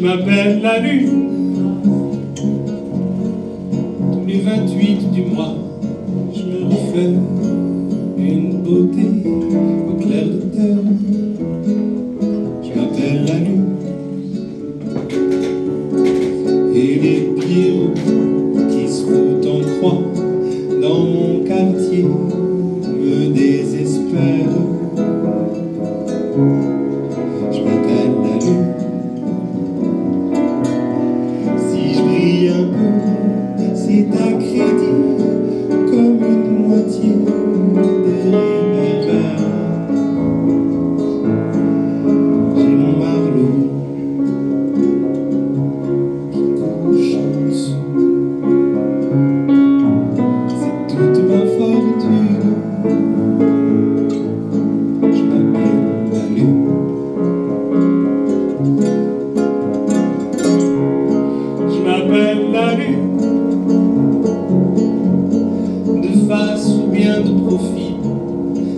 [0.00, 1.30] m'appelle la lune.
[4.12, 5.54] Tous les 28 du mois,
[6.34, 7.12] je me refais
[8.18, 9.06] une beauté
[9.88, 10.78] au clair de terre.
[12.62, 13.74] Je m'appelle la lune.
[16.74, 17.94] Et les pierrots
[18.70, 20.02] qui se foutent en croix
[20.82, 22.04] dans mon quartier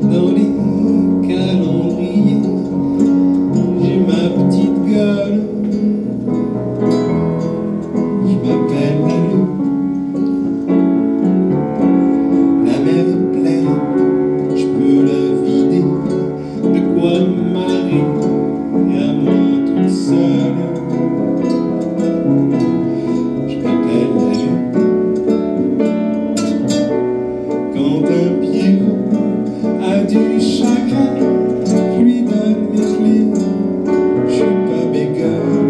[0.09, 0.46] Dans
[30.41, 31.11] chagrin,
[31.65, 33.29] je lui donne mes clés.
[34.29, 35.65] Je suis pas bégueule.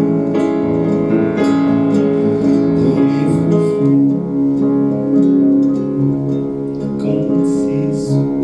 [2.77, 4.11] Dans les froufrous,
[6.99, 8.35] compte ses sous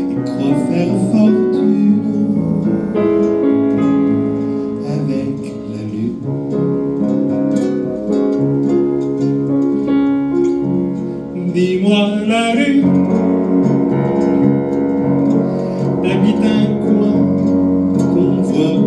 [0.00, 2.00] et croit faire fortune
[4.86, 5.36] avec
[5.70, 6.22] la lune.
[11.54, 12.84] Dis-moi la lune,
[16.16, 17.26] remit un courant
[17.98, 18.85] qu'on voit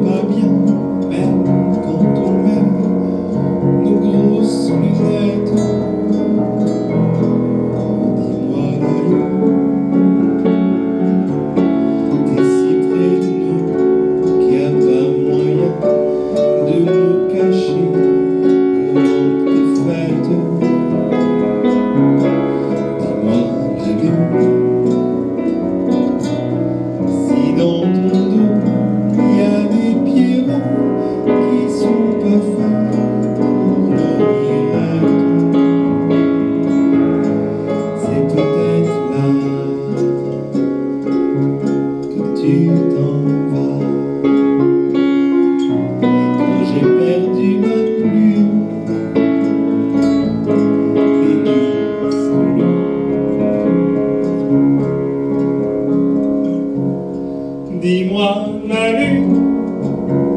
[57.82, 60.29] Dis-moi la lune